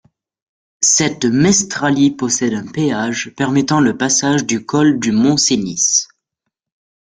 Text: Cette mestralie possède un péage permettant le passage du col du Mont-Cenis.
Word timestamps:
Cette 0.83 1.25
mestralie 1.25 2.09
possède 2.09 2.55
un 2.55 2.65
péage 2.65 3.35
permettant 3.37 3.79
le 3.79 3.95
passage 3.95 4.45
du 4.47 4.65
col 4.65 4.97
du 4.99 5.11
Mont-Cenis. 5.11 6.07